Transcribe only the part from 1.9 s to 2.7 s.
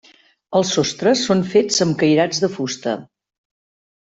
cairats de